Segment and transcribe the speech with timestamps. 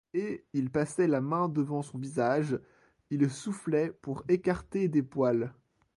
[0.15, 2.59] Et il passait la main devant son visage,
[3.11, 5.53] il soufflait pour écarter des poils.